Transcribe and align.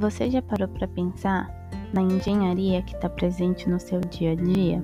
Você 0.00 0.30
já 0.30 0.40
parou 0.40 0.66
para 0.66 0.88
pensar 0.88 1.46
na 1.92 2.00
engenharia 2.00 2.80
que 2.82 2.94
está 2.94 3.06
presente 3.06 3.68
no 3.68 3.78
seu 3.78 4.00
dia 4.00 4.32
a 4.32 4.34
dia? 4.34 4.82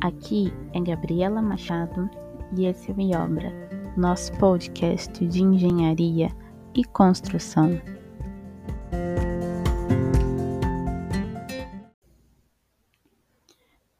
Aqui 0.00 0.52
é 0.72 0.80
Gabriela 0.80 1.42
Machado 1.42 2.08
e 2.56 2.66
esse 2.66 2.92
é 2.92 2.94
o 2.94 3.00
Iobra, 3.00 3.52
nosso 3.96 4.32
podcast 4.38 5.26
de 5.26 5.42
engenharia 5.42 6.28
e 6.72 6.84
construção. 6.84 7.70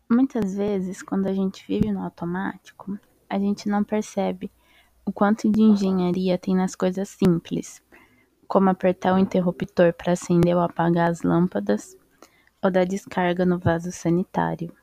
Muitas 0.09 0.55
vezes, 0.55 1.02
quando 1.02 1.27
a 1.27 1.33
gente 1.33 1.66
vive 1.66 1.91
no 1.91 2.05
automático, 2.05 2.97
a 3.29 3.41
gente 3.41 3.69
não 3.69 3.83
percebe 3.83 4.52
o 5.05 5.11
quanto 5.11 5.51
de 5.51 5.61
engenharia 5.61 6.38
tem 6.38 6.55
nas 6.55 6.77
coisas 6.77 7.09
simples 7.09 7.83
como 8.51 8.69
apertar 8.69 9.15
o 9.15 9.19
interruptor 9.19 9.93
para 9.93 10.15
acender 10.15 10.57
ou 10.57 10.61
apagar 10.61 11.09
as 11.09 11.23
lâmpadas, 11.23 11.97
ou 12.61 12.69
dar 12.69 12.85
descarga 12.85 13.47
no 13.47 13.61
vaso 13.61 13.93
sanitário. 13.93 14.75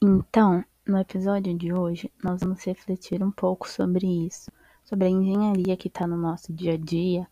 Então, 0.00 0.64
no 0.86 0.96
episódio 0.96 1.58
de 1.58 1.72
hoje, 1.72 2.08
nós 2.22 2.40
vamos 2.40 2.62
refletir 2.64 3.20
um 3.20 3.32
pouco 3.32 3.68
sobre 3.68 4.06
isso, 4.06 4.52
sobre 4.84 5.06
a 5.06 5.10
engenharia 5.10 5.76
que 5.76 5.88
está 5.88 6.06
no 6.06 6.16
nosso 6.16 6.52
dia 6.52 6.74
a 6.74 6.78
dia 6.78 7.26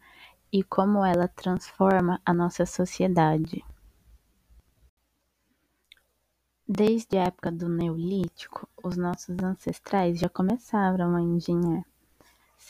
e 0.52 0.64
como 0.64 1.04
ela 1.04 1.28
transforma 1.28 2.20
a 2.26 2.34
nossa 2.34 2.66
sociedade. 2.66 3.64
Desde 6.68 7.18
a 7.18 7.26
época 7.26 7.52
do 7.52 7.68
Neolítico, 7.68 8.68
os 8.82 8.96
nossos 8.96 9.38
ancestrais 9.38 10.18
já 10.18 10.28
começaram 10.28 11.14
a 11.14 11.22
engenhar 11.22 11.84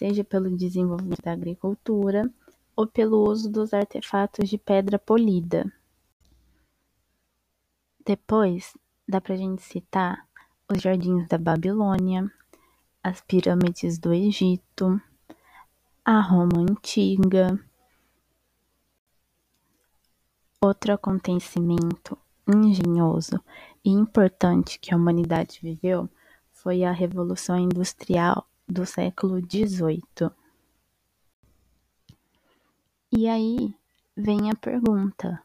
seja 0.01 0.25
pelo 0.25 0.57
desenvolvimento 0.57 1.21
da 1.21 1.33
agricultura 1.33 2.33
ou 2.75 2.87
pelo 2.87 3.23
uso 3.23 3.51
dos 3.51 3.75
artefatos 3.75 4.49
de 4.49 4.57
pedra 4.57 4.99
polida. 4.99 5.71
Depois, 8.03 8.75
dá 9.07 9.21
para 9.21 9.35
a 9.35 9.37
gente 9.37 9.61
citar 9.61 10.27
os 10.73 10.81
jardins 10.81 11.29
da 11.29 11.37
Babilônia, 11.37 12.33
as 13.03 13.21
pirâmides 13.21 13.99
do 13.99 14.15
Egito, 14.15 14.99
a 16.03 16.19
Roma 16.19 16.63
antiga. 16.63 17.63
Outro 20.63 20.95
acontecimento 20.95 22.17
engenhoso 22.49 23.39
e 23.85 23.91
importante 23.91 24.79
que 24.79 24.95
a 24.95 24.97
humanidade 24.97 25.61
viveu 25.63 26.09
foi 26.51 26.85
a 26.85 26.91
Revolução 26.91 27.59
Industrial 27.59 28.50
do 28.71 28.87
século 28.87 29.41
XVIII. 29.41 30.31
E 33.13 33.29
aí 33.29 33.75
vem 34.17 34.51
a 34.51 34.55
pergunta: 34.55 35.43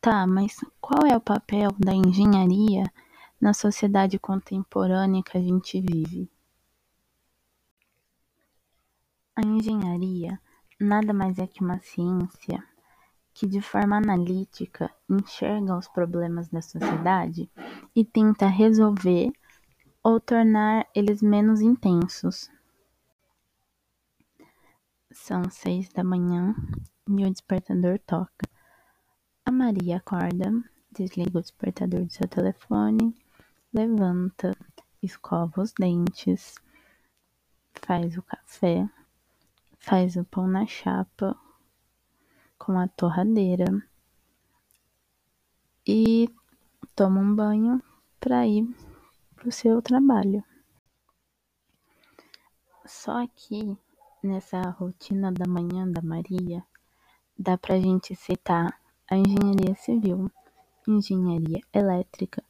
tá, 0.00 0.26
mas 0.26 0.58
qual 0.80 1.06
é 1.06 1.16
o 1.16 1.20
papel 1.20 1.70
da 1.78 1.94
engenharia 1.94 2.84
na 3.40 3.54
sociedade 3.54 4.18
contemporânea 4.18 5.22
que 5.22 5.38
a 5.38 5.40
gente 5.40 5.80
vive? 5.80 6.28
A 9.36 9.42
engenharia 9.42 10.40
nada 10.80 11.12
mais 11.12 11.38
é 11.38 11.46
que 11.46 11.62
uma 11.62 11.78
ciência 11.80 12.62
que, 13.32 13.46
de 13.46 13.60
forma 13.60 13.96
analítica, 13.96 14.90
enxerga 15.08 15.76
os 15.76 15.88
problemas 15.88 16.48
da 16.48 16.62
sociedade 16.62 17.50
e 17.94 18.04
tenta 18.04 18.46
resolver 18.46 19.32
ou 20.04 20.20
tornar 20.20 20.86
eles 20.94 21.22
menos 21.22 21.62
intensos. 21.62 22.50
São 25.10 25.48
seis 25.48 25.88
da 25.88 26.04
manhã 26.04 26.54
e 27.08 27.24
o 27.24 27.30
despertador 27.30 27.98
toca. 28.00 28.46
A 29.46 29.50
Maria 29.50 29.96
acorda, 29.96 30.52
desliga 30.92 31.38
o 31.38 31.42
despertador 31.42 32.04
do 32.04 32.12
seu 32.12 32.28
telefone, 32.28 33.16
levanta, 33.72 34.54
escova 35.02 35.62
os 35.62 35.72
dentes, 35.72 36.56
faz 37.72 38.18
o 38.18 38.22
café, 38.22 38.88
faz 39.78 40.16
o 40.16 40.24
pão 40.24 40.46
na 40.46 40.66
chapa 40.66 41.34
com 42.58 42.78
a 42.78 42.88
torradeira 42.88 43.66
e 45.86 46.28
toma 46.94 47.20
um 47.20 47.34
banho 47.34 47.82
para 48.20 48.46
ir 48.46 48.66
para 49.44 49.50
o 49.50 49.52
seu 49.52 49.82
trabalho. 49.82 50.42
Só 52.86 53.26
que 53.36 53.76
nessa 54.22 54.62
rotina 54.70 55.30
da 55.30 55.46
manhã 55.46 55.86
da 55.86 56.00
Maria, 56.00 56.64
dá 57.38 57.58
para 57.58 57.74
a 57.74 57.78
gente 57.80 58.16
citar 58.16 58.80
a 59.10 59.16
engenharia 59.16 59.74
civil, 59.74 60.30
engenharia 60.88 61.60
elétrica, 61.74 62.42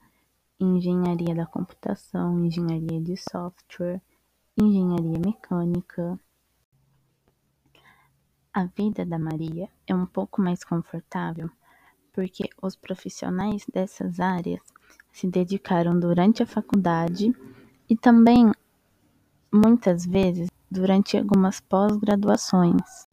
engenharia 0.60 1.34
da 1.34 1.46
computação, 1.46 2.44
engenharia 2.44 3.00
de 3.00 3.16
software, 3.16 4.00
engenharia 4.56 5.18
mecânica. 5.18 6.16
A 8.52 8.66
vida 8.66 9.04
da 9.04 9.18
Maria 9.18 9.68
é 9.84 9.92
um 9.92 10.06
pouco 10.06 10.40
mais 10.40 10.62
confortável 10.62 11.50
porque 12.12 12.48
os 12.62 12.76
profissionais 12.76 13.66
dessas 13.66 14.20
áreas 14.20 14.62
se 15.14 15.28
dedicaram 15.28 15.98
durante 15.98 16.42
a 16.42 16.46
faculdade 16.46 17.32
e 17.88 17.96
também, 17.96 18.50
muitas 19.50 20.04
vezes, 20.04 20.50
durante 20.68 21.16
algumas 21.16 21.60
pós-graduações. 21.60 23.06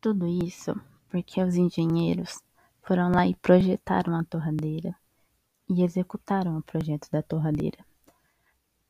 Tudo 0.00 0.26
isso 0.26 0.74
porque 1.10 1.42
os 1.42 1.56
engenheiros 1.56 2.40
foram 2.82 3.10
lá 3.10 3.26
e 3.26 3.34
projetaram 3.34 4.16
a 4.16 4.24
torradeira 4.24 4.96
e 5.68 5.82
executaram 5.82 6.56
o 6.56 6.62
projeto 6.62 7.10
da 7.10 7.22
torradeira. 7.22 7.84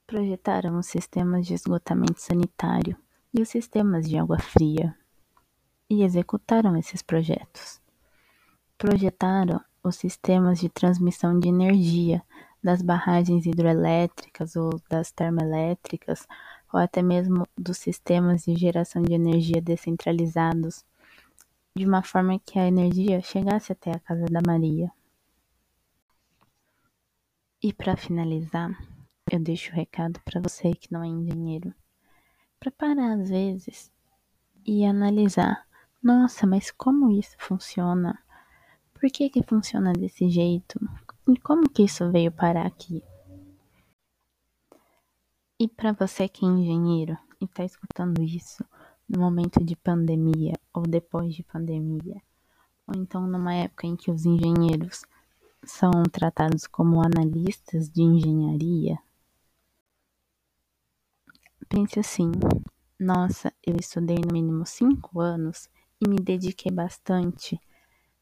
Projetaram 0.07 0.79
os 0.79 0.87
sistemas 0.87 1.49
de 1.49 1.55
esgotamento 1.55 2.21
sanitário 2.21 2.97
e 3.35 3.43
os 3.43 3.49
sistemas 3.49 4.09
de 4.09 4.17
água 4.17 4.39
fria 4.39 4.97
e 5.89 6.05
executaram 6.05 6.77
esses 6.77 7.03
projetos. 7.03 7.81
Projetaram 8.79 9.61
os 9.83 9.97
sistemas 9.97 10.59
de 10.59 10.69
transmissão 10.69 11.39
de 11.39 11.49
energia 11.49 12.23
das 12.63 12.83
barragens 12.83 13.47
hidroelétricas 13.47 14.55
ou 14.55 14.81
das 14.89 15.11
termoelétricas, 15.11 16.27
ou 16.73 16.79
até 16.79 17.03
mesmo 17.03 17.47
dos 17.57 17.79
sistemas 17.79 18.45
de 18.45 18.55
geração 18.55 19.03
de 19.03 19.15
energia 19.15 19.61
descentralizados, 19.61 20.85
de 21.75 21.87
uma 21.87 22.03
forma 22.03 22.39
que 22.39 22.59
a 22.59 22.67
energia 22.67 23.23
chegasse 23.23 23.73
até 23.73 23.93
a 23.93 24.01
casa 24.01 24.27
da 24.27 24.41
Maria. 24.47 24.93
E 27.63 27.73
para 27.73 27.97
finalizar, 27.97 28.71
eu 29.31 29.39
deixo 29.39 29.71
o 29.73 29.75
recado 29.75 30.21
para 30.25 30.41
você 30.41 30.75
que 30.75 30.93
não 30.93 31.03
é 31.03 31.07
engenheiro, 31.07 31.75
para 32.59 32.71
parar 32.71 33.13
às 33.21 33.29
vezes 33.31 33.91
e 34.67 34.85
analisar: 34.85 35.67
nossa, 36.03 36.47
mas 36.47 36.71
como 36.71 37.11
isso 37.11 37.37
funciona? 37.39 38.19
Por 39.01 39.11
que 39.11 39.31
que 39.31 39.43
funciona 39.43 39.95
desse 39.95 40.29
jeito? 40.29 40.79
E 41.27 41.39
como 41.39 41.71
que 41.71 41.85
isso 41.85 42.11
veio 42.13 42.31
parar 42.31 42.67
aqui? 42.67 43.03
E 45.59 45.67
para 45.67 45.93
você 45.93 46.29
que 46.29 46.45
é 46.45 46.49
engenheiro 46.49 47.17
e 47.41 47.47
está 47.47 47.65
escutando 47.65 48.23
isso 48.23 48.63
no 49.09 49.19
momento 49.19 49.65
de 49.65 49.75
pandemia 49.75 50.53
ou 50.75 50.83
depois 50.83 51.35
de 51.35 51.43
pandemia, 51.43 52.21
ou 52.87 52.95
então 52.95 53.27
numa 53.27 53.55
época 53.55 53.87
em 53.87 53.97
que 53.97 54.11
os 54.11 54.27
engenheiros 54.27 55.03
são 55.65 55.91
tratados 56.13 56.67
como 56.67 57.01
analistas 57.01 57.89
de 57.89 58.03
engenharia, 58.03 58.99
pense 61.71 61.99
assim: 61.99 62.31
nossa, 62.99 63.51
eu 63.67 63.77
estudei 63.77 64.19
no 64.19 64.31
mínimo 64.31 64.67
cinco 64.67 65.21
anos 65.21 65.71
e 65.99 66.07
me 66.07 66.17
dediquei 66.17 66.71
bastante 66.71 67.59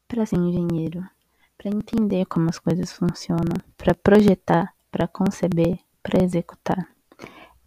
para 0.09 0.25
ser 0.25 0.37
engenheiro, 0.37 1.07
para 1.55 1.69
entender 1.69 2.25
como 2.25 2.49
as 2.49 2.57
coisas 2.57 2.91
funcionam, 2.91 3.55
para 3.77 3.93
projetar, 3.93 4.73
para 4.91 5.07
conceber, 5.07 5.79
para 6.01 6.23
executar. 6.23 6.89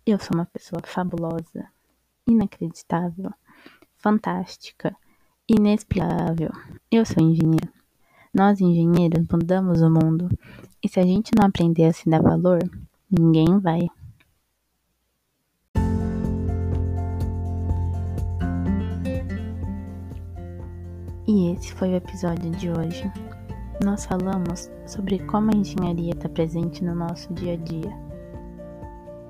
Eu 0.05 0.19
sou 0.19 0.35
uma 0.35 0.45
pessoa 0.47 0.83
fabulosa, 0.85 1.65
inacreditável, 2.27 3.33
fantástica, 3.97 4.95
inexplicável. 5.49 6.51
Eu 6.91 7.07
sou 7.07 7.23
engenheiro. 7.23 7.73
Nós 8.35 8.61
engenheiros 8.61 9.25
mudamos 9.31 9.81
o 9.81 9.89
mundo 9.89 10.29
e 10.83 10.89
se 10.89 10.99
a 10.99 11.05
gente 11.05 11.31
não 11.39 11.47
aprender 11.47 11.85
a 11.85 11.93
se 11.93 12.11
dar 12.11 12.21
valor, 12.21 12.59
ninguém 13.09 13.61
vai. 13.61 13.89
E 21.33 21.51
esse 21.53 21.73
foi 21.73 21.89
o 21.89 21.97
episódio 21.97 22.51
de 22.51 22.69
hoje. 22.69 23.11
Nós 23.83 24.05
falamos 24.05 24.71
sobre 24.87 25.19
como 25.21 25.51
a 25.51 25.57
engenharia 25.57 26.13
está 26.13 26.29
presente 26.29 26.85
no 26.85 26.95
nosso 26.95 27.33
dia 27.33 27.55
a 27.55 27.57
dia. 27.57 27.91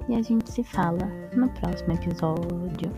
E 0.08 0.16
a 0.16 0.20
gente 0.20 0.50
se 0.50 0.64
fala 0.64 1.06
no 1.32 1.48
próximo 1.50 1.92
episódio. 1.92 2.90